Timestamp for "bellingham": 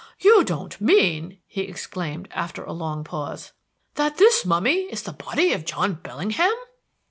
5.93-6.55